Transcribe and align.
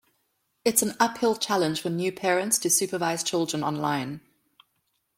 It 0.65 0.73
is 0.73 0.81
an 0.81 0.95
uphill 0.99 1.35
challenge 1.35 1.79
for 1.83 1.91
new 1.91 2.11
parents 2.11 2.57
to 2.57 2.71
supervise 2.71 3.21
children 3.21 3.63
online. 3.63 4.21